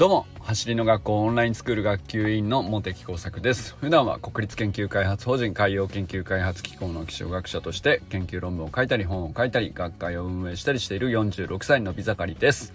[0.00, 3.76] どうも走りの学校オンラインスクール学級委員の茂木耕作です。
[3.78, 12.72] 普段は国立研究開発法人海洋研究開発機構の気象学者として研究論文を書いたり本を書いたり学会を運営したりしている46歳のび盛りです。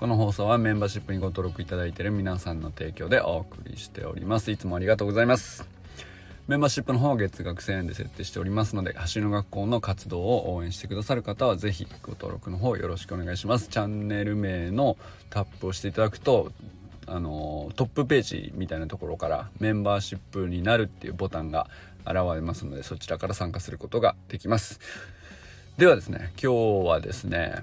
[0.00, 4.50] この放送はメンバーシップにご登録いただいている皆さんの提供でお送りしております。
[4.50, 5.75] いつもありがとうございます。
[6.48, 13.66] メンバーシップの方は月額1000円で設定しておりますので走りの学校の活動を応援してくださる方はぜひご登録の方よろしくお願いします。
[13.66, 14.96] チャンネル名の
[15.28, 16.52] タップをしていただくと
[17.08, 21.66] あのトップページみたいなところからメンバーシップになるっていうボタンが
[22.04, 24.78] 現れますのでそちらから参加することができます。
[25.78, 27.56] ではですね今日はですね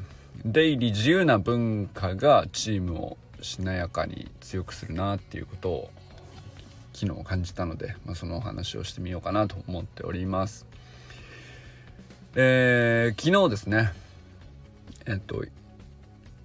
[0.44, 5.90] 出入り自由な文化がチームをしなやかに強くするなっていうことを
[6.94, 10.66] 昨日感じたので、まあ、そのお話をしてみようかなと思っております。
[12.36, 13.94] えー、昨日ですね
[15.06, 15.46] えっと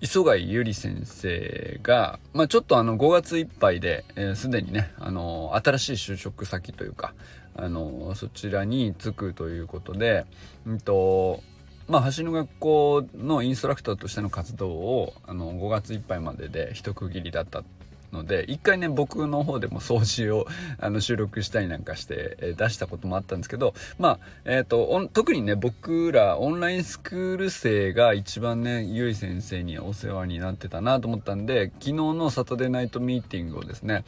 [0.01, 4.05] 磯貝ゆり先生が、まあ、ちょっとあの5月いっぱいで
[4.37, 7.15] すで、えー、にねあの新しい就職先というか
[7.57, 10.27] あのそちらに就くということで、
[10.67, 11.43] うんと
[11.89, 17.65] まあ、橋の学校のインストラクターとしての活動をあの5月いっぱいまでで一区切りだった
[18.13, 20.47] ので一回ね僕の方でも掃除を
[20.81, 34.05] あの収録したりなんかして、出したこともあったんですけどまあえっ、ー、と特にね僕らオンラインスクール生が一番ねゆい先生にお世話になってたなと思ったんで昨日のサタデーナイトミーティングをですね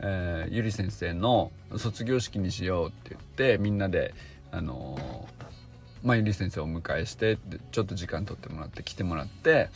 [0.00, 4.14] えー、ゆり先生の卒業式にしようって言ってみんなで
[4.50, 7.38] あのー、まあ、ゆり先生をお迎えして
[7.70, 9.68] ちょっと時間取ってもらって来てもらって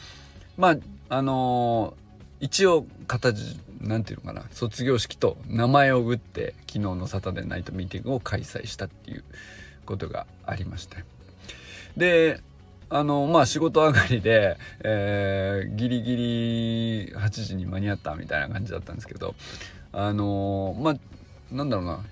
[0.57, 0.77] まあ
[1.11, 2.06] あのー
[2.41, 9.25] 一応形なんていうのかな卒業式と名前を打って昨日のサタデーナイトミーティングを開催したっていう
[9.85, 10.97] ことがありまして。
[11.97, 12.41] で
[12.89, 19.35] あのまあ仕事上がりで、えー、ギリギリ8時に間に合ったみたいな感じだったんですけど
[19.93, 20.97] あのまあ
[21.51, 22.05] なんだろうな。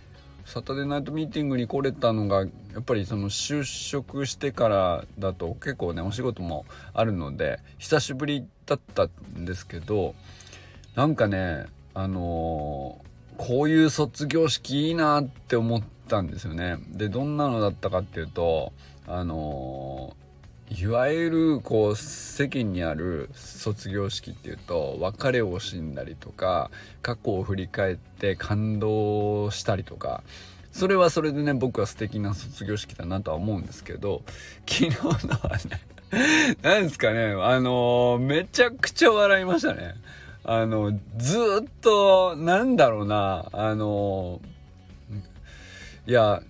[0.47, 2.47] サタデーナイトミーティングに来れたのがや
[2.79, 9.09] っぱりその就職してからだと結構ねお仕事もあるので久しぶりだった
[9.39, 10.15] んですけど
[10.95, 16.77] なんかねあのー、こういう卒業式いいなって思ったんですよね。
[16.89, 18.73] でどんなのだったかっていうと
[19.07, 20.17] あの
[20.71, 26.71] いわゆるこう世間にある卒業式っていうと別れを惜しんだりとか
[27.03, 30.25] 過去を振り返って感動したりとか
[30.75, 34.23] それはそれでね僕は素敵な卒業式だなとは思うんですけど
[34.69, 34.91] 昨日
[35.27, 39.95] のはね 何ですかねあのめちゃくちゃ笑いましたね。
[40.47, 44.43] あのずっとなんだろうなあの
[46.07, 46.43] いや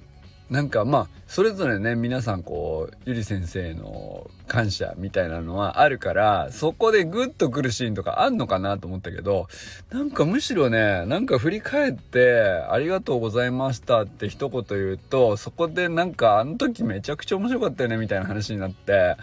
[0.50, 9.48] なんかまあそれぞれね皆さんこうゆり先生の感謝みたいなのはあるからそこでグッとくるシーンとかあんのかなと思ったけど
[9.90, 19.16] なんかむしろねなんか振り返って「ありがとうございました」って一言言うとそこでなんかあの時めちゃくちゃ面白かったよねみたいな話になって、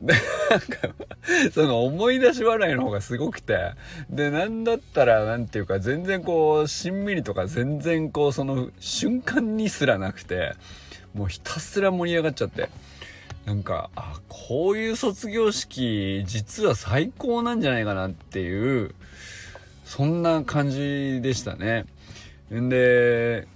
[0.00, 0.94] なんか、
[1.52, 3.72] その思い出し笑いの方がすごくて、
[4.10, 10.54] で、なんだったら、なんていうか、全然こう、しんみりとか全然こう、その瞬間にすらなくて、
[11.14, 12.68] もうひたすら盛り上がっちゃって。
[13.46, 18.94] なんか、あ、こういう卒業式、実は最高なんじゃないかなっていう、
[19.84, 21.84] そんな感じでしたね。
[22.52, 23.46] んで、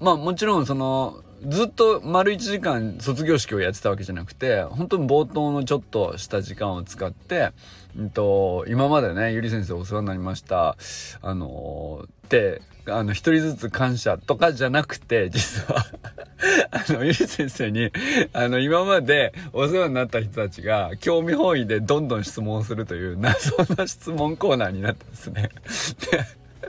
[0.00, 7.50] まあもちろんその、ずっと丸1時間卒業式をやってたわけじゃなくて本当に冒頭のちょっとした時間を使って、
[7.96, 10.76] うんと、今までねゆり先生お世話になりました。
[11.22, 15.86] あのー、ってあの一人ずつ感謝とかじゃなくて実は
[16.70, 17.90] あのゆり先生に
[18.32, 25.50] あの今までお世話になった人たちが興味本位でどんどん質問するという謎の質問コーナーになってですね。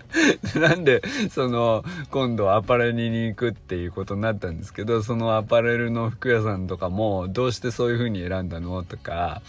[0.59, 9.41] なんで、その、今度アパレルに行くっていうことになったんですけど、そのアパレルの服屋さんとかも、どうしてそういう風に選んだのとか、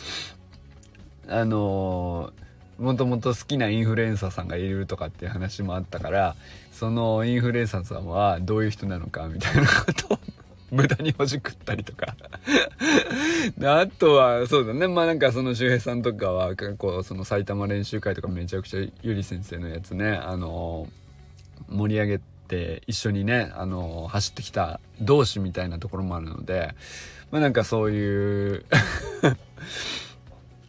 [1.28, 2.32] あの
[2.78, 6.36] もともと好きなインフルエンサーさんがいるとかっていう話もあったから、
[6.72, 10.18] そのインフルエンサーさんはどういう人なのかみたいなことを
[10.70, 12.16] 無駄にほじくったりとか。
[13.56, 14.88] であとはそうだね。
[14.88, 20.16] まあなんかその周平さんとかは結構その埼玉練習会とかめちゃくちゃゆり先生のやつね。
[20.16, 20.88] あの
[21.68, 26.74] 盛り上げて一緒にねあの走ってきた同志みたいなところもあるので。
[27.30, 28.64] まあなんかそういう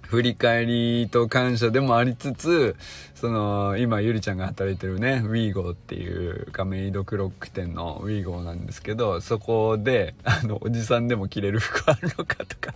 [0.01, 2.75] 振り返りと感謝でもありつつ、
[3.19, 12.75] その、今、ゆりちゃんが働いてるね、ウィーゴーっていう亀戸クロック店のウィーゴーなんですけど、そこで、あの、おじさんでも着れる服あるのかとか。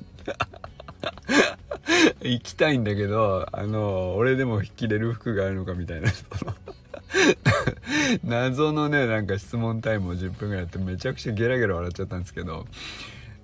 [2.22, 6.12] 行きたいんだけどあの俺でも着れる服があるのかみたいな。
[8.24, 12.66] 謎のねなんか質問タイムを10分ぐらいやってめちゃくちゃゲラゲラ笑っちゃったんですけど。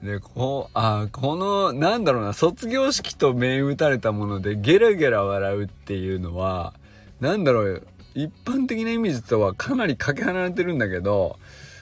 [0.02, 6.76] でこあこのなんだろうな卒業式と銘打たれたものでゲラゲラ笑うっていうのは
[7.19, 11.38] なんだろう一般的なイメージとはかなりかけ離れてるんだけど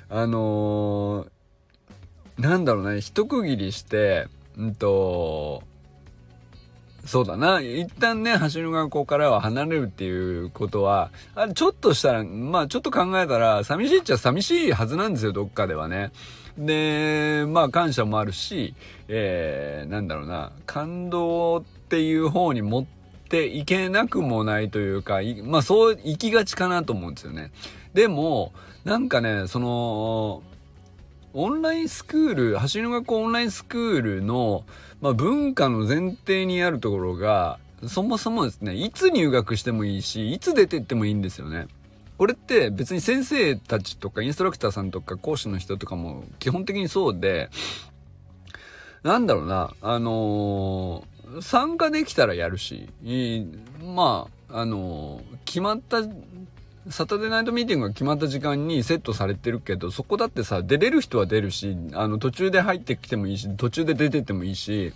[0.10, 4.28] あのー、なんだろうね一区切りして
[4.58, 5.64] うんと
[7.06, 7.62] そうだな。
[7.62, 16.12] 一旦ね、橋の学校からは離れるっていうことは、あちょっとしたら、まあちょっと考えたら、寂しいっちゃ寂しいはずなんですよ、どっかではね。
[16.58, 18.74] で、まあ感謝もあるし、
[19.08, 22.96] えー、なんだろうな、感動っていう方に持って
[23.30, 27.52] いけなくもないというか、まあそう行きがちかなと思うんですよね。
[27.94, 30.44] でも、なんかね、その、
[31.34, 34.64] オンラインスクール、走りの学校オンラインスクールの、
[35.02, 41.68] まあ、文化の前提にあるところが、そもそもですね、いつ入学してもいいし、いつ出てってもいいんですよね。
[42.18, 47.50] これって別に先生たちとかインストラクターさんとか講師の人とかも基本的にそうで、
[49.04, 52.90] なんだろうな、あのー、参加できたらやるし、
[53.84, 56.02] まあ、あの、決まった
[56.90, 64.94] サタデーナイトミーティングが決まった時間にセットされてるけど、そこだってさ、出れる人は出るし、あの、途中で入ってきてもいいし、途中で出ててもいいし、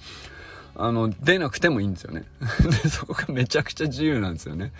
[0.82, 2.24] あの、出なくてもいいんですよね。
[2.84, 4.72] で、そこがめちゃくちゃ自由なんですよね。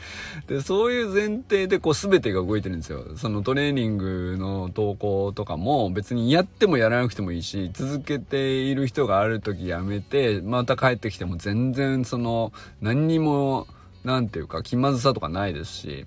[0.48, 3.04] で、そういう前提でこう全てが動いてるんですよ。
[3.18, 13.68] そのトレーニングの投稿とかも別にやってもやらなくてもいいし、続けている人がある時やめて、また帰ってきても全然その、何にも、
[14.06, 16.06] なんていうか気まずさとかないですし、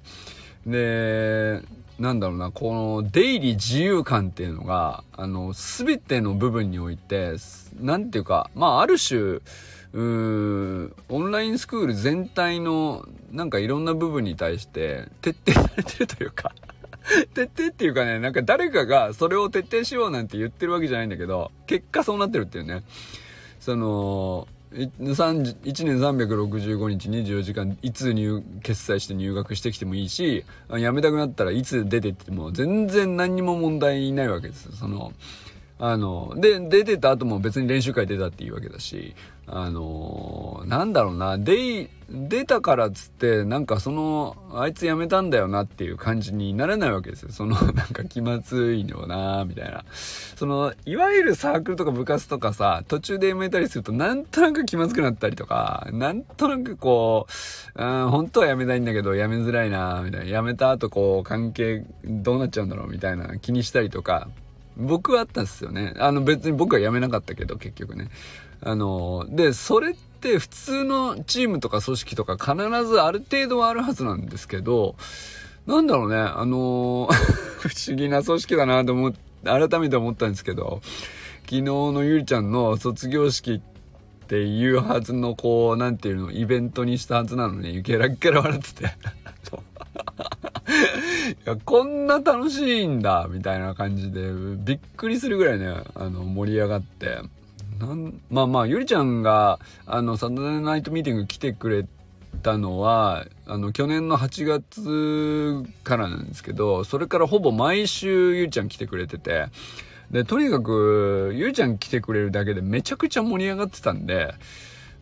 [0.66, 1.60] で、
[1.98, 7.34] なんだろうな、この出入り自由感っていうのが、あの、すべての部分において、
[7.78, 9.40] なんていうか、まあ、ある種、
[9.92, 16.52] うーんオンラインスクール全体の、なんかいろんな部分に対して、徹底されてるというか
[17.34, 22.82] 徹底っていうかね、なんか誰かがそれを徹底しようなんて言ってるわけじゃないんだけど、結果そうなってるっていうね。
[23.60, 24.90] その、1
[25.84, 35.12] 年365日24時間いつ入決済して入学してきてもいいし辞めたくなったらいつ出てっても全然何にも問題ないわけですその
[35.84, 39.16] あので出てた後も別に練習会出たっていうわけだし
[39.48, 47.32] あのなんだろうな出出たからっつってなんかそのあいつ辞めたんだよなっていう感じにならないわけですよ。
[47.32, 49.84] そのなんか気まずいのなみたいな。
[50.36, 57.26] そのいわゆるサークルとか部活とかさ途中で辞めたりするとなんとなく気まずくなったりとかなんとなくこ
[57.74, 60.42] う、うん、本当は辞めたいんだけど辞めづらいなみたいな。
[60.42, 64.28] 辞めた後こう関係どうなっちゃうんだろうみたいな気にしたりとか。
[64.76, 65.94] 僕はあったんですよね。
[65.98, 68.08] あの別に僕は辞めなかったけど結局ね。
[68.60, 72.54] あのでそれって普通のチームとか組織とか必
[72.86, 74.94] ずある程度はあるはずなんですけど、
[75.66, 77.08] なんだろうね、あの
[77.60, 80.80] 不思議な組織だなと思って、改めて思ったんですけど、
[81.42, 83.60] 昨日のゆりちゃんの卒業式っ
[84.28, 88.96] ていうはずの、こう、なんていうの、イベントにしたはずなのに、ゲラッゲラ笑ってて。
[91.44, 97.18] いや、こんな楽しいんだ、みたいな感じで、びっくりするぐらいね、あの、盛り上がって、
[97.82, 101.84] なんまあまあゆりちゃんがあのサンドナイトミーティング来てくれ
[102.42, 109.46] たのはあの去年の8月からなんですけどそれからほぼ毎週ゆりちゃん来てくれてて
[110.10, 114.32] でとにかくゆりちゃん来てくれるだけでめちゃくちゃ盛り上がってたんで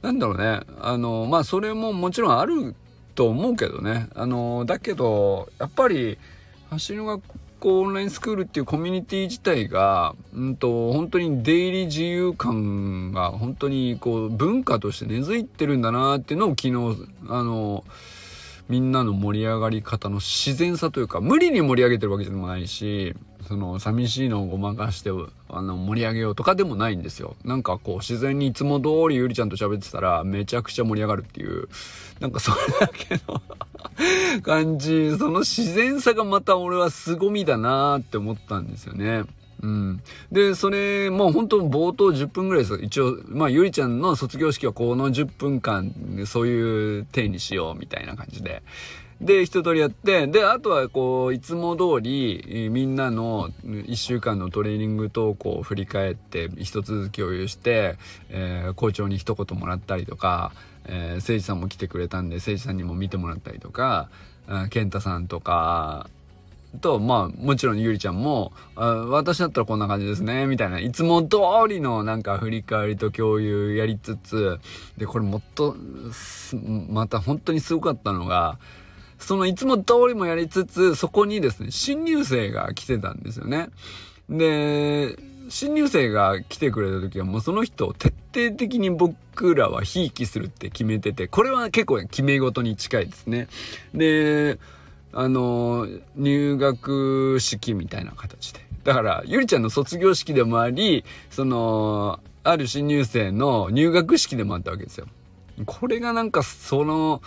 [0.01, 2.75] なんだろうねあのまあそれももちろんある
[3.21, 4.09] と思うけどね。
[4.15, 6.17] あのだけどやっぱり
[6.71, 7.23] 走りの学
[7.59, 16.73] 校オンラインスクールっていうコミュニティ自体が、うんと、本当に出入り自由感が本当にこう文化として根付いてるんだなっていうのを昨日、
[17.29, 17.85] あの、
[18.71, 23.15] みんなの盛り上がり方の自然さというか、無理に盛り上げてるわけでもないし、
[23.51, 25.11] その寂しいのをごまかして
[25.49, 31.69] あの盛り上げようとかでもないんですよなんかこう自然にいつも通りゆりちゃんと喋ってたらめちゃくちゃ盛り上がるっていう
[32.21, 33.43] なんかそれだけの
[34.43, 39.25] 感じその自然さがまた俺は凄みだなって思ったんですよね
[39.63, 40.03] うん。
[40.33, 42.79] で、それ、もう本当冒頭10分ぐらいですよ。
[42.79, 45.93] 一応、まあ、ゆりちゃんの卒業式はこの10分間、
[46.25, 48.63] そういう体にしようみたいな感じで。
[49.21, 57.97] で、一通りやって、で、あとはこう、いつも通り、みんなの1週間のトレーニング投稿を振り返って、一つずつ共有して、
[58.31, 60.53] えー、校長に一言もらったりとか、
[60.87, 64.09] えー、誠司さんも来てくれたんで、誠司さんにも見てもらったりとか、
[64.71, 66.09] 健太さんとか、
[66.81, 74.59] と、まあ、もちろんゆりちゃんも、あ私だったらこんな感じですね、みたいな、いつも通りのなんか振り返りと共有やりつつ、
[74.97, 75.77] で、これもっと、
[76.89, 78.59] また本当にすごかったのが、
[79.21, 83.69] そのいつも通りもやりつつ、そこにですね、新入生が来てたんですよね。
[84.29, 85.17] で、
[85.49, 93.49] 新入生が来てくれた時はもうその人を徹底的に僕らはひいきするって決めてて、これは結構決め事に近いですね。
[93.95, 94.59] で、
[95.13, 98.61] あの、入学式みたいな形で。
[98.85, 105.07] だから、ゆりちゃんの卒業式でもあり、その、ある新入生の入学式でもあったわけですよ。
[105.67, 107.23] これがなんかその、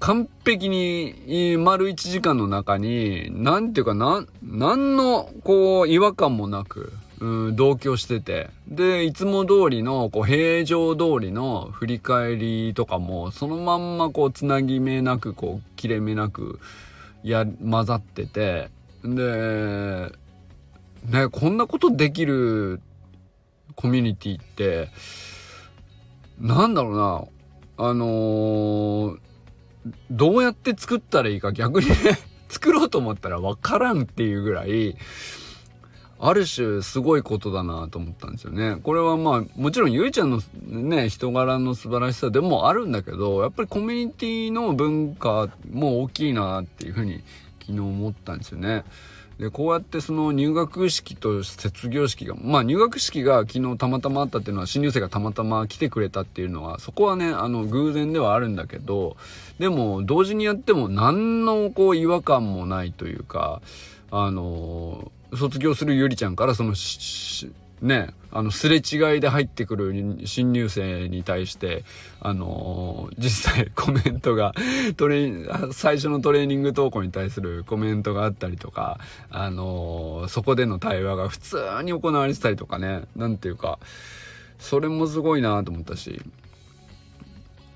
[0.00, 8.50] 完璧に丸1時間の中に、なんていうかな、なんのこう違和感もなく、うん、同居してて。
[8.68, 16.58] で、いつも通りの、こう、平常通りの振り返りとかも、そのまんまこう、つなぎ目なく、こう、切れ目なく、
[17.22, 18.68] や、混ざってて、
[19.04, 20.12] で、
[21.06, 22.80] ね、こんなことできる
[23.74, 24.88] コミュニティって、
[26.40, 29.18] なんだろうな、あのー、
[30.10, 31.94] どうやって作ったらいいか逆にね
[32.48, 34.96] 作ろうと思ったらわからんっていうぐらい、
[36.20, 38.76] ある種すごいことだなと思ったんですよね。
[38.82, 47.22] これはまあもちろんゆいちゃんのね人柄の素晴らしさでもあるんだけどやっぱりコミュニティの文化も大きいなっていうふうに
[47.60, 48.84] 昨日思ったんですよね。
[49.38, 59.16] でこうやってその入学式と卒業式がまあ入学式が昨日たまたまあったっていうのは新入生がたまたま来てくれたっていうのはそこはねあの偶然ではあるんだけど
[59.58, 63.60] でも同時にやっても何のこう違和感もないというか
[64.10, 66.74] あの卒業するゆりちゃんからその
[67.84, 71.84] ね、あの、すれ違いで入ってくる新入生に対して、
[72.18, 74.54] あのー、実際コメントが、
[74.96, 75.30] トレ
[75.72, 78.98] 最初のトレーニング投稿に対するコメントがあったりとか、
[79.28, 83.78] あのー、そこでの対話が普通に行われてたりとかね、なんていうか、
[84.58, 86.22] それもすごいなと思ったし、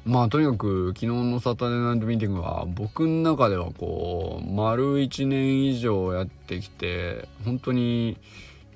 [0.07, 8.17] まあとにかく昨日のサタデーナイトミーティングは僕の中ではこう丸1年以上やってきて本当に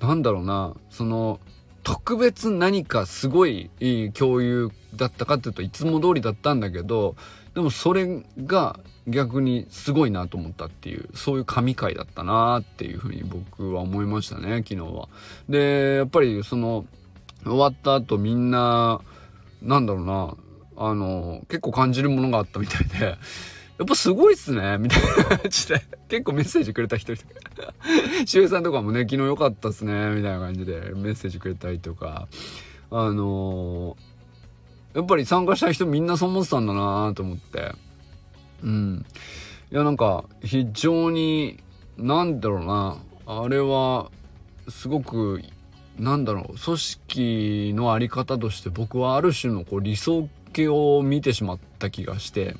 [0.03, 1.39] なんだろうなその
[1.83, 7.15] 特別何かすごいいい共有だったかっていうといつも通りだったんだけど
[7.55, 15.09] でもそれが逆にすごいなと思ったっていうそういう神回だったなっていうふうに僕は思いましたね昨日は。
[15.49, 16.85] でやっぱりその
[17.43, 19.01] 終わった後みんな
[19.61, 20.35] なんだろうな
[20.77, 23.17] あの、結構感じるものがあったみたいで、
[23.77, 27.73] やっぱすごいっすね、 みたいな感じで、結構メッセージくれた人とか、
[28.25, 30.91] しゅうさんとかもね、昨日良かったっすね、みたいな感じで。
[30.95, 32.27] メッセージくれたりとか、
[32.91, 37.73] あのー、やっぱり参加した人みんなそう思ってたんだなと思って、
[38.61, 39.05] うん。
[39.71, 41.59] いや、なんか、非常に、
[41.97, 44.11] なんだろうな、あれは、
[44.69, 45.41] すごく
[45.99, 46.59] なんだろう。
[46.59, 52.55] 組織の在り方として僕はある種のこう理想形を見てしまった気がして、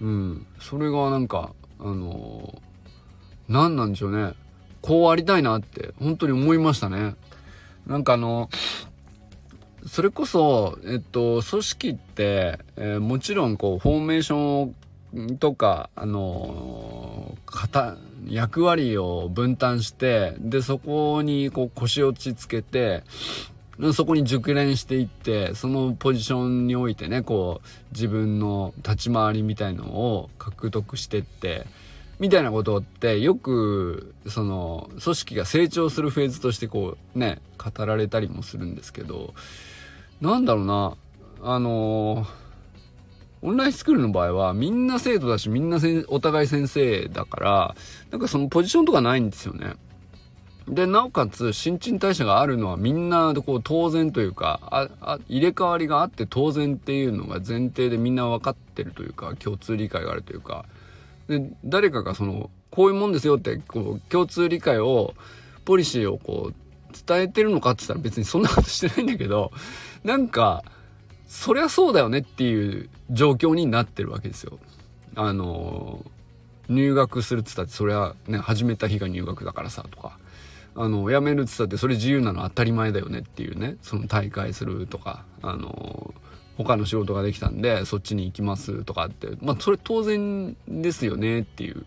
[0.00, 4.34] うん、それがなんか、あのー、何なんでしょうね。
[4.82, 7.16] こうありたいなって本当に思いましたね。
[7.86, 8.50] なんかあの、
[9.86, 14.72] それこそ、えっと、組織って、えー、もちろんこう、フォーメーショ
[15.14, 17.96] ンとか、あのー、
[18.28, 23.04] 役割を分担して、で、そこにこう腰落ち着けて、
[23.92, 31.66] そこに熟練していってそのポジションにおいてねこう自分の立ち回りみたいのを獲得してって
[32.18, 39.34] みたいなことってよくその組織が成長するフェーズとしてこうね語られたりもするんですけど
[40.22, 40.96] なんだろうな
[41.42, 42.26] あの
[43.42, 45.78] オンラインスクールの場合はみんな生徒だしみんな
[46.08, 47.76] お互い先生だから
[48.10, 49.74] なんかそのポジションとかないんですよね。
[50.68, 60.64] で、なおかつ、新陳代謝があるのはみんな、こう、当然というか、あ、あ、入れ替わりがあって当然っていうのが前提でみんな分かってるというか、共通理解があるというか、
[61.28, 65.14] で、誰かがその、こういうもんですよって、こう、共通理解を、
[65.64, 66.54] ポリシーをこう、
[67.06, 69.52] 伝えてるのかって言ったら別にそんなことしてないんだけど、
[70.02, 70.64] なんか、
[71.28, 74.58] そりゃそうだよねっていう状況になってるわけですよ。
[75.14, 76.04] あの、
[76.68, 80.18] 入学するっつったって、それはね、始めた日が入学だからさ、とか。
[80.76, 86.14] あの、辞めるって言ったってそれ自由なの当たり前だよねっていうね、その大会するとか、あの、
[86.58, 91.84] 他の仕事ができたんでそっちに行きますとかって、まあそれ当然ですよねっていう。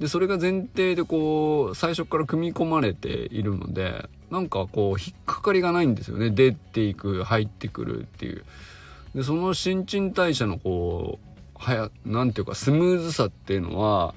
[0.00, 6.30] で、それが前提でこう、最初から組み込まれているので、なんかこう、引っかかりがないんですよね。
[6.30, 8.44] 出ていく、入ってくるっていう。
[9.14, 14.14] で、その新陳代謝のこう、はや、なんていうかスムーズさっていうのは、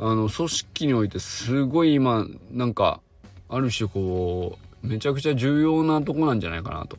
[0.00, 3.00] あの組織においてすごい今なんか
[3.48, 6.98] ある種こうめちゃくちゃ重要なとこなんじゃないかなと。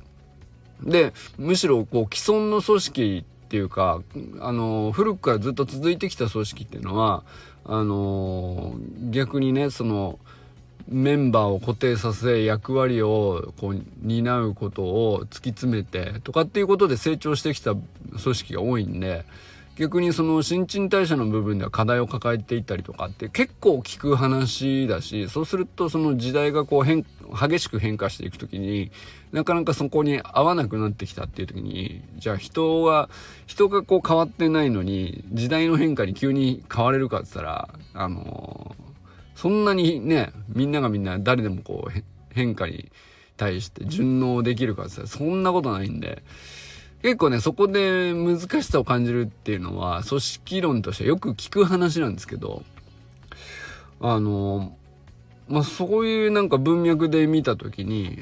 [0.84, 4.02] でむしろこう既存の組織っていうか
[4.40, 7.24] あの古くからずっと続いてきた組織っていうのは
[7.66, 8.76] あの
[9.10, 10.20] 逆にねその
[10.88, 19.26] メンバーを固定させ役割をこう担うことを突き詰めてとかっていうことで成長してきた組織が多いんで
[19.80, 28.92] 逆にその新陳代謝の部分では課題を抱えていたりとかって結構聞く話だしそうするとその時代がこう変激しく変化していく時に
[29.32, 33.10] なかなかそこに合わなくなってきたっていう時にじゃあ人が
[33.48, 38.76] 人がこう変わってないのに時代の変化に急に変われるかっつったらあの
[39.40, 42.92] そんなにね、みんながみんな誰でもこう変化に
[43.38, 46.24] 対して順応できるかって言ったらそんなことないんで、
[47.02, 52.64] 結構ね、そこで難しさを感じるっていうのは、組織論としてよく聞く話なんですけど、
[54.02, 54.76] あの、
[55.48, 58.20] まあ、そういうなんか文脈で見た時に、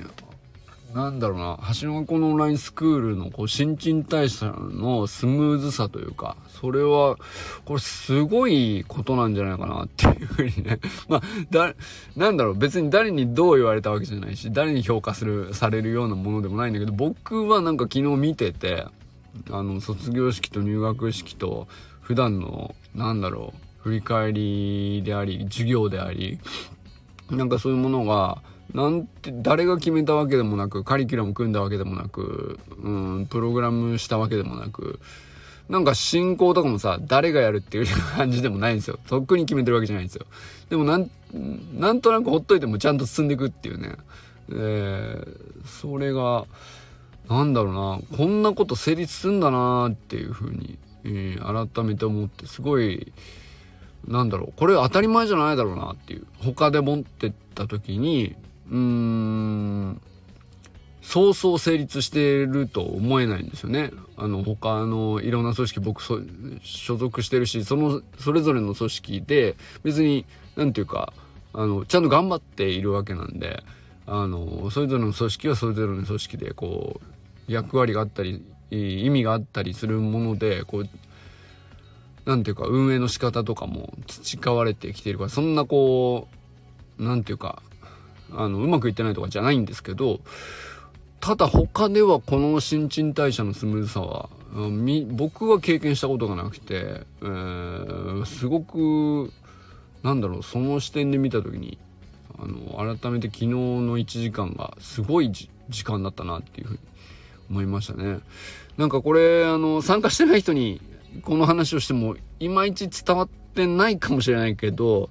[0.94, 7.18] なんだろうな、橋の子のオンラインスクールのこう新陳代謝のスムーズさというか、それは、
[7.66, 10.80] これすごいことなんじゃないかなっていうふうにね。
[11.10, 11.76] まあ、だ、
[12.16, 18.86] なんだろう、別に誰にどう言われたわけじゃないし、誰に評価する、されるようなものでもないんだけど、僕はなんか昨日見てて、
[19.52, 21.68] あの、卒業式と入学式と、
[22.02, 26.40] 普段の、なんだろう、振り返りであり、授業であり、
[27.30, 28.42] なんかそういうものが、
[28.74, 32.90] なんて誰が決めたわけでもなくカリキュラム組んだわけでもなく、う
[33.22, 35.00] ん、プログラムしたわけでもなく
[35.70, 39.00] なんか進行とかもさ誰がやるっていう感じでもないんですよ。
[39.08, 40.26] とっくに決めてるわけじゃないんですよ。
[40.70, 41.10] でもなん
[41.74, 43.96] なんとなくほっといてもちゃんと進んでいくっていうね。
[44.50, 46.46] えー、それが
[47.28, 48.18] なんだろうな。
[48.18, 53.12] こんなこと成立すんだなっていうふうに、えー、改めて思ってすごい
[54.08, 54.54] なんだろう。
[54.58, 56.28] これ当たり前じゃないだろうなっていう。
[56.40, 58.38] 他で持ってった時に
[58.70, 60.02] うーん
[61.02, 63.92] そうそう成立してると思えないんですよね。
[64.18, 70.26] あの他のいろんな組織僕所属してるしそのそれぞれの組織で別に
[70.58, 71.14] 何て言うか
[71.54, 73.64] あのちゃんと頑張っているわけなんで
[74.06, 77.00] あのそれぞれの組織はそれぞれの組織でこ
[77.48, 80.90] う役割があったり意味があったりするものでこう
[82.26, 86.28] 何て言うか運営の仕方とかも培われてきているからそんなこ
[87.00, 87.62] う何て言うか
[88.34, 90.20] あのうまくいってないとかじゃないんですけど
[91.20, 94.30] ただ他ではこの新陳代謝のスムーズさは
[95.12, 99.32] 僕は経験したことがなくて、えー、すごく
[100.04, 101.78] なんだろうその視点で見た時に
[102.40, 105.50] あの改めて昨日の1時間がすごい時
[105.84, 106.80] 間だったなっていうふうに
[107.50, 108.20] 思いましたね。
[108.78, 110.82] なんかこれあの参加してない人に
[111.24, 115.10] この話をしてもいまいち伝わってないかもしれないけど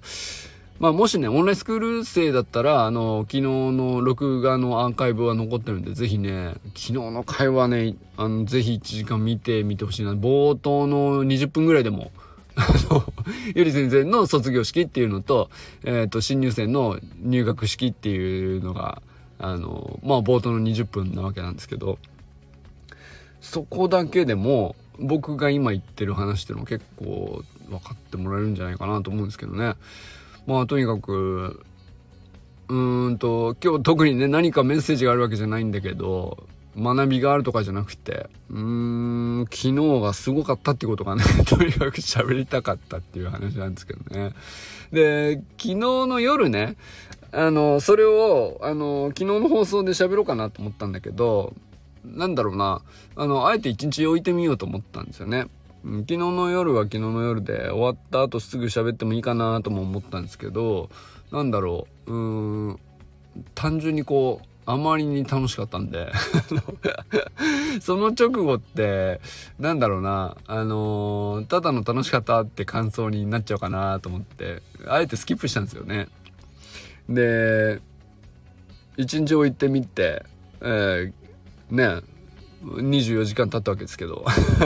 [0.78, 10.12] まあもしね、オンラインスクール生だったら、あの、昨日の録画のアーカイブは残ってるんで、ぜひね、昨日の会話ね、あの、ぜひ1時間見てみてほしいな。
[10.12, 12.10] 冒頭の20分ぐらいでも、
[12.56, 13.04] あの、
[13.54, 15.48] ゆり先生の卒業式っていうのと、
[15.84, 19.00] えっ、ー、と、新入生の入学式っていうのが、
[19.38, 21.98] あの、まあ冒頭の20分なわけなんですけど、
[23.40, 29.74] そこだけでも、僕が今言ってる話っていうのは結構分かってもらえるんじゃないかなと思うんですけどね。
[30.46, 31.64] まあとにかく
[32.68, 36.46] うーんと今日特にね何かメッセージがあるわけじゃないんだけど
[36.78, 44.34] 学びがあるとかじゃなくてうーん昨日がすごかったってことがね とにかく喋りたかったっていう話なんですけどね。
[44.92, 46.76] で昨日の夜ね
[47.32, 51.54] あのそれをあの昨日の放送で喋ろうかなと思ったんだけど
[52.04, 52.82] なんだろうな
[53.16, 55.48] あのあえて一日置いてみようと思ったんですよね。
[55.86, 60.90] 昨日の夜は昨日の夜で終わった後すぐ喋ってもいいかなとも思ったんですけど
[61.30, 62.80] なんだろううん
[63.54, 66.10] 単純にこうあまりに楽しかったんで
[67.80, 69.20] その直後って
[69.60, 76.08] なんだろうなあのー、ただの楽しかったって感想になっちゃうかなと思ってあえてスキップしたんですよね。
[77.08, 77.80] で
[78.96, 80.24] 一日置いてみて
[80.60, 82.02] えー、ね
[82.64, 84.24] 24時間経ったわけですけど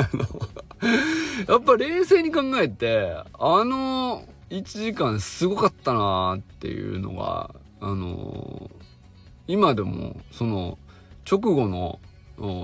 [1.49, 8.71] やっぱ冷静に考えてあの1時間すごかったなっていうのがあの
[9.47, 10.79] 今でもその
[11.31, 12.01] 直後の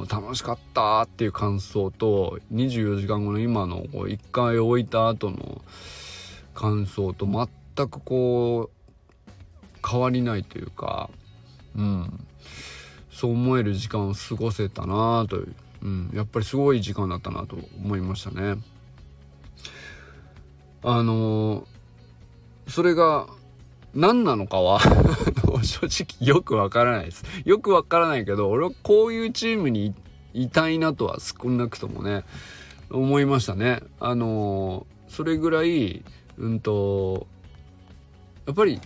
[0.08, 5.60] 楽しかったっていう感想と24時間後の今のこう1回置いた後の
[6.54, 11.10] 感想と全くこう変わりないというか
[11.76, 12.26] うん。
[13.16, 18.56] そう思える時間を過ごせたなという、うん、やっぱりすごい時間だったなと思いましたね。
[20.82, 21.66] あの
[22.68, 23.26] それが
[23.94, 24.80] 何なのかは
[25.64, 27.24] 正直よくわからないです。
[27.44, 29.94] よくわからないけど、俺はこういうチームに
[30.34, 32.24] いたいなとは少なくともね、
[32.90, 33.80] 思いましたね。
[33.98, 36.02] あのそれぐらい、
[36.36, 37.26] うんと、
[38.46, 38.80] やっぱり、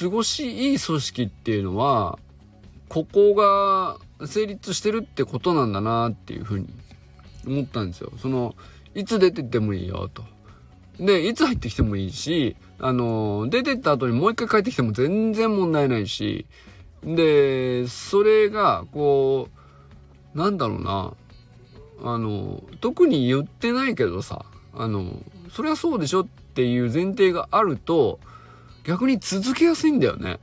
[0.00, 2.18] 過ごしいい組織っていうのは、
[2.88, 6.68] ここが成立してるってことなんだなっていうふうに
[7.46, 8.12] 思ったんですよ。
[8.20, 8.54] その、
[8.94, 10.24] いつ出てってもいいよと。
[10.98, 16.46] で、いつ入ってきてもいいし、あの、出てった後にもう一回帰ってきても全然問題ないし、
[17.04, 19.48] で、それが、こ
[20.34, 21.12] う、なんだろうな、
[22.02, 28.18] あの、特に言ってないけどさ、あの、それはそうでしょっていう前提があると、
[28.84, 30.38] 逆に続けやすいんだよね。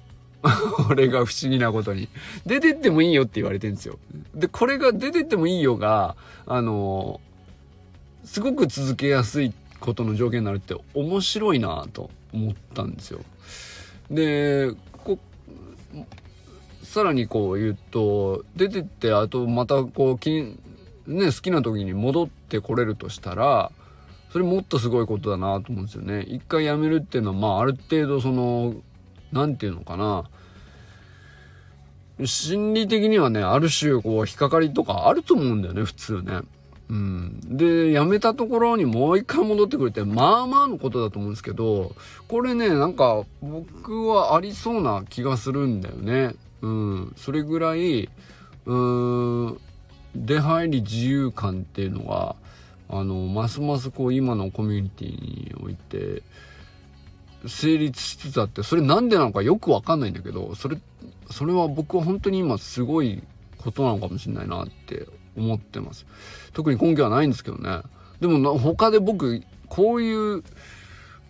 [0.90, 2.10] 俺が不思議なことに。
[2.46, 3.98] 出てってもいいよって言われてんですよ。
[4.34, 7.20] で、これが出てってもいいよが、あの、
[8.24, 13.22] すごく続けやすいことの条件になるって面白いなと思ったんですよ。
[14.10, 14.72] で、
[15.04, 15.20] こ
[16.84, 20.30] さらにこう言うと、出てってあとまたこうき、
[21.08, 23.72] ね、好きな時に戻ってこれるとしたら、
[24.32, 26.22] それもっとすごいことだなと思うんですよね。
[26.24, 28.76] 一回辞めるっていうのは、まあある程度その、
[29.32, 30.26] 何て言うのかな、
[32.24, 36.42] 心理的にはね、ある種こう引っかかりとかあると思うんだよね、普通ね。
[36.90, 37.40] うん。
[37.44, 41.96] で、辞めたところにもう一回戻ってくるって、まあまあのことだと思うんですけど、
[42.28, 46.36] これね、なんか僕はありそうな気がするんだよね。
[46.62, 47.14] うん。
[47.18, 49.60] それぐらい、うーん、
[50.16, 52.36] 出入り自由感っていうのが、
[52.88, 56.22] あの、ますますこう今のコミュニティにおいて、
[57.48, 60.95] 成立しつつあって、それなんでなのかよくわかんないんだけど、それって、
[61.32, 63.24] それは僕は本当に今すごい
[63.58, 66.06] ことなのかもしれないなって思ってます。
[66.54, 67.82] 特に根拠はないんですけどね。
[68.20, 70.44] でも他で僕、こういう、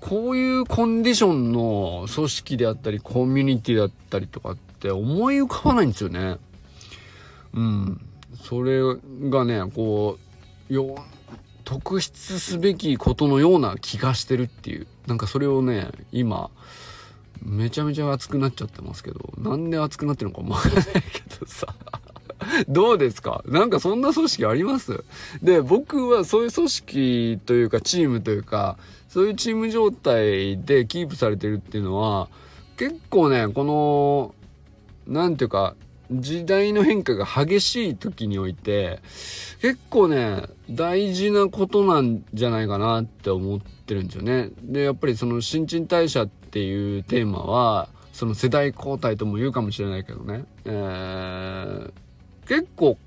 [0.02, 6.38] こういうコンディションの組織であったり、コミュニティだったりとかって思い浮かばないんですよね。
[7.54, 8.02] うん。
[8.44, 8.82] それ
[9.30, 10.20] がね、こ
[10.70, 10.96] う、よ、
[11.64, 14.88] 特筆すべきことのような気がしてるっていう。
[15.08, 16.52] なんかそれをね、今、
[17.46, 20.92] めちゃめちゃ熱くなっちゃってますけど、なんで熱くなってるのかもわからないけ
[21.40, 21.68] どさ。
[22.68, 23.44] どうですか？
[23.48, 25.04] なんかそんな組織あります？
[25.42, 28.78] で、僕はそういう組織というかチームというか、
[29.10, 32.28] そういうチーム状態でキープされてるっていうのは、
[32.78, 34.36] 結構ね、この、
[35.08, 35.76] なんていうか、
[36.12, 39.00] 時代の変化が激しい時において、
[39.62, 44.52] 結構ね、大事なことなんじゃないかなって思ってるんですよね。
[44.62, 50.46] で、やっぱりその新陳代謝ってていうテーマは、その世代交代とも言うかもしれないけどね。
[50.64, 51.92] えー
[52.48, 52.98] 結構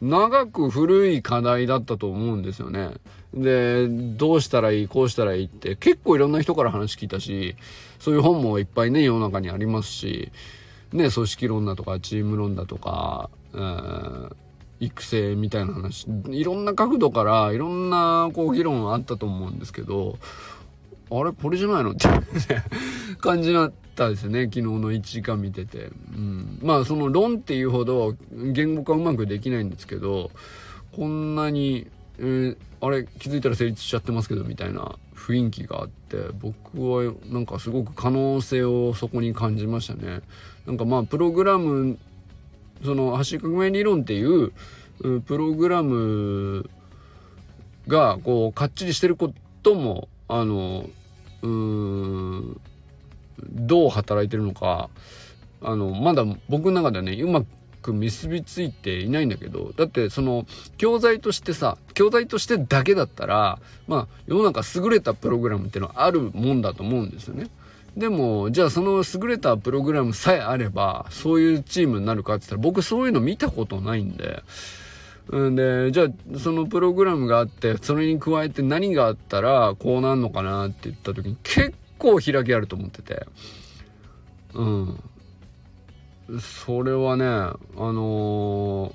[0.00, 2.90] 長く古い課題だったと思うんですよね。
[3.32, 7.56] で、どうしたらいい、こうしたらいいって結構いろんな人から話聞いたし、
[8.00, 10.32] そういう本もいっぱいね、世の中にありますし、
[10.92, 14.34] ね、組織論だとか、チーム論だとか、えー、
[14.80, 20.18] 育成みたいな話、いろんな角度からいろんなこう議論あったと思うんですけど、
[21.20, 21.92] あれこれじゃないの？
[21.92, 22.08] って
[23.20, 24.44] 感じになったですね。
[24.44, 30.30] 昨日の1時間見てて、うん、まあその論っていうほど言語化うまくできないんですけど
[30.92, 31.86] こんなに、
[32.18, 40.20] えー、あれ気づいたら成立しちゃってますけどみたいな雰囲気があって僕はなんかすごく可能性をそこに感じましたね。
[40.66, 41.98] なんかまあプログラム
[42.84, 44.52] その橋革命理論っていう
[45.20, 46.68] プログラム
[47.88, 50.88] がこうかっちりしてることもあの
[51.44, 52.60] うーん
[53.50, 54.88] どう働いてるのか
[55.62, 57.44] あのまだ僕の中ではねうま
[57.82, 60.46] く結びついていないんだけどだってその
[60.78, 67.48] 教材としてさ教材としてだけだったらまあ世の中優れたプログラムっていうのはあるもんだと思うんですよね。
[67.96, 74.42] でも、じゃあその優れたプログラムさえあれば、そういうチームになるかって言ったら、僕そういうの見たことないんで、
[75.32, 83.26] んで、じゃあ、そのプログラムがあって、それに加えて何があったら、こうなんのかなって言った時に、結構開きあると思ってて。
[84.54, 85.00] うん。
[86.40, 88.92] それはね、あのー、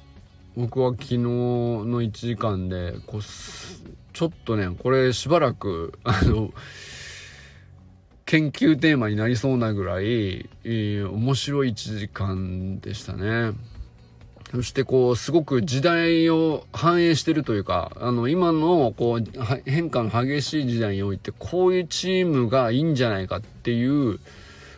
[0.55, 6.51] 僕は昨日の1時間で、こう、ちょっとね、これしばらく、あの、
[8.25, 13.53] 研究テーマになりそうなぐらい、面白い1時間でしたね。
[14.51, 24.19] そしてこう、すごく時代を反映してるというか、あの、今のこう、変化の激しい時代において、こういうチームがいいんじゃないかっていう、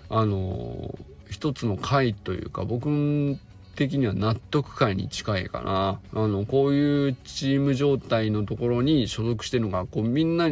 [0.09, 0.93] あの、
[1.29, 3.37] 一つの回というか、僕
[3.75, 5.99] 的には納得感に近いかな。
[6.13, 10.49] あの、こういうチーム状態のところに所属してるのが、こう、みんな、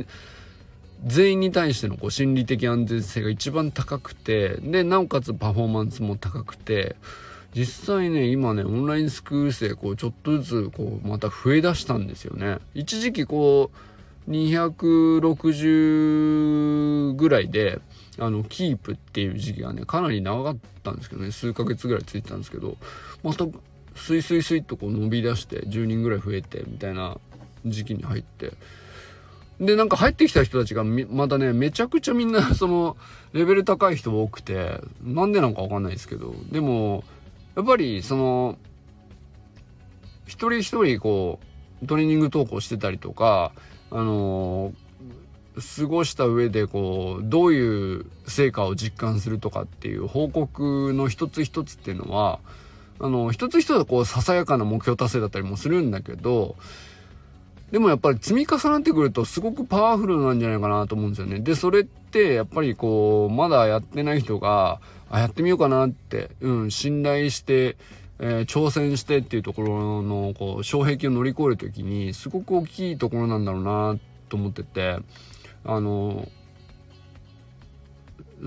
[1.06, 6.98] 全員に対してのこう心理的安全性が一番高くてでなおかつパフォーマンスも高くて
[7.56, 12.58] 実際ね今ねオンラインスクール生こうちょっとずつこうまた増えだしたんですよね。
[12.74, 13.72] 一時期こ
[14.28, 17.80] う260ぐらいで
[18.20, 21.32] あのキープっていう時期がねかなり長かったんですけどね。
[21.32, 22.76] 数ヶ月ぐらいついてたんですけど
[23.24, 23.46] また
[23.96, 27.18] スイスイスイっとこう伸び出して10人ぐらい増えてみたいな
[27.66, 28.52] 時期に入って。
[29.60, 32.96] でなんか入ってきた人たちがまたねめちゃくちゃみんなその
[33.34, 36.34] レベル高い人多くてなんでなんかわかんないですけど。
[36.50, 37.04] でも
[37.60, 38.58] やっぱりその
[40.26, 41.40] 一人一人こ
[41.84, 43.52] うトレーニング投稿してたりとか
[43.92, 44.72] あの
[45.78, 52.40] 過ごした上でこうどういう成果を実感するとかっていう報告の一つ一つっていうのは
[52.98, 56.56] あの一つ一つこうささやかな目標達成だったりもするんだけど
[57.72, 61.40] でもやっぱり積み重なってくるとすごくパワフルなんじゃないかなと思うんですよね。
[61.40, 67.78] で、それってやっぱりこう、まだやってない人が、あ、やってみようかなって、うん、信頼して、
[68.20, 75.00] えー、挑戦してっていうところの、こう、障壁を乗り越えるときに、すごく大きいところなんだろうなと思ってて、
[75.64, 76.28] あの、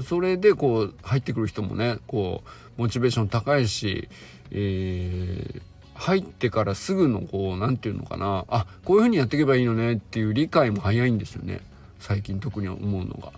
[0.07, 2.42] それでこう、入ってくる人もね、こ
[2.79, 4.09] う、モチベーション高いし、
[4.51, 5.62] えー
[5.94, 11.61] 入ってからすぐのこう何て言うのかなあこういう風にやっていけばいいのねっていう理解も早いんですよね
[12.01, 13.33] 最近特に思うのが。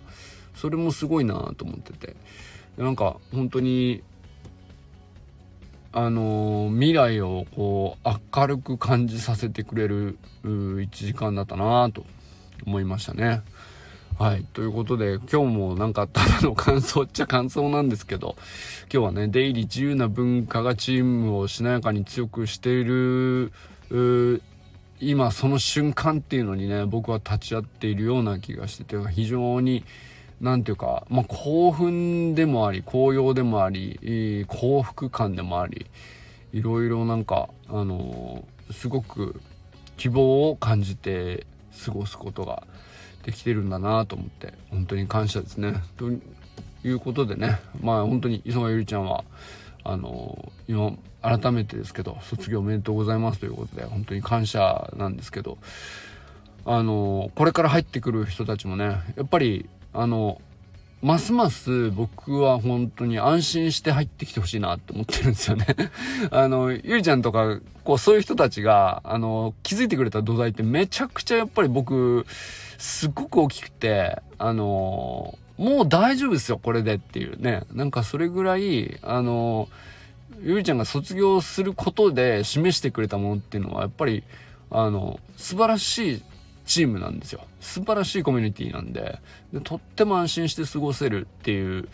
[0.55, 2.15] それもすごいなと思ってて。
[2.77, 4.03] なんか本当に
[5.97, 12.05] あの、未来をこう明るく感じさせてくれる1時間だったなと
[12.65, 13.43] 思いましたね。
[14.19, 14.45] はい。
[14.51, 18.35] ということで、今日もなんかただの感想っちゃ感想なんですけど、
[18.91, 23.53] 今日はね、出入り自由な文化がチームをしなやかに強くしている、
[24.99, 29.85] 今その瞬間っていうのにね、僕は立ち会っているような気がしてて、非常に、
[30.41, 35.85] なんていうか、まあ、興奮でもあり、高揚でもあり、幸福感でもあり、
[36.51, 39.39] いろいろなんか、あのー、すごく
[39.97, 41.45] 希望を感じて
[41.85, 42.63] 過ごすことが
[43.23, 45.73] できてるんだなと思って本当に感謝ですね。
[45.97, 46.11] と
[46.87, 49.23] いうことでねまあ本当に磯貝ゆりちゃんは
[49.83, 55.57] あの今改めてですけど卒業おめでとうございますということで本当に感謝なんですけど
[56.65, 60.41] あのこれから入ってくる人たちもねやっぱりあの
[61.01, 65.67] ますます僕は本当に安心して入ってきてほしいなって思ってるんですよね
[66.31, 72.25] あの、ゆりちゃんとか、こう、そういう人たちが、あの、気づいてくれた土台ってめちゃくちゃやっぱり僕、
[72.79, 77.61] すっごく大きくて、あの、もう大丈夫ですよ、これでっていうね。
[77.71, 79.69] なんかそれぐらい、あの、
[80.41, 84.23] ゆりちゃんが卒業することで示してくれたものっていうのは、やっぱり、
[84.71, 86.21] あの、素晴らしい
[86.65, 87.41] チームなんですよ。
[87.59, 89.19] 素晴らしいコミュニティなんで
[89.53, 91.87] でとっても安心して過ごせるっていう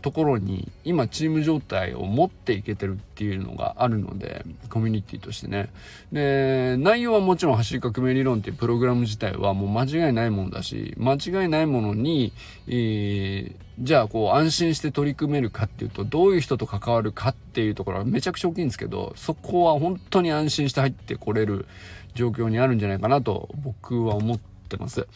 [0.00, 5.70] ところに今チーム状態を持っていけてるっていうのがあるのでコミュニティとしてね
[6.12, 12.32] で内容はもちろん走り革命理論っていうプログラム自体はもう間違いないものだし間違いないものに、
[12.68, 21.66] えー、じゃあこう安心して取り組めるかっていうとどういう人と関わるかっていうところはめちゃくちゃ大きいんですけどそこは本当に安心して入ってこれる
[22.14, 25.06] 状況にあるんじゃないかなと僕は思ってます。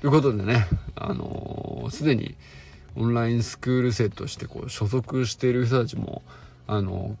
[0.00, 2.34] ということでね、あのす、でに
[2.96, 6.22] オンラインスクール生としてこう所属している人たちも、
[6.66, 7.16] あの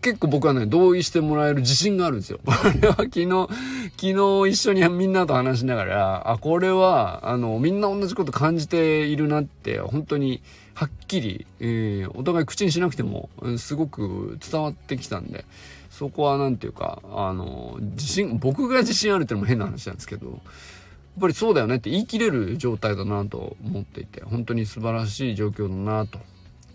[0.00, 2.38] 結構僕はね、同意してもらえる自信があるんですよ。
[2.44, 3.48] これは昨日、
[3.96, 10.40] 昨日一緒にみんなと話しながら、あ、これは、あの、みんな同じこと感じているなって、本当に
[10.74, 15.44] はっきり、えー、お互い口にしなくても、すごく伝わってきたんで、
[15.98, 20.38] そこは何て言うか、あの、自信、僕が自信あるってのも変な話なんですけど、やっ
[21.20, 26.20] ぱりそうだよねって言い切れる状態だなと思っていて、本当に素晴らしい状況だなと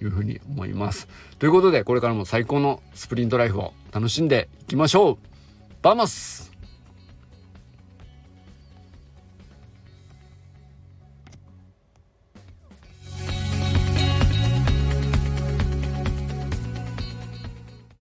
[0.02, 1.08] いうふうに思います。
[1.40, 5.18] ということで、これからも最高のスプリントライフを楽しんでいきましょう
[5.82, 6.53] バマス